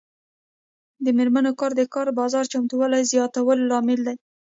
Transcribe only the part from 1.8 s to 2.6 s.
کار بازار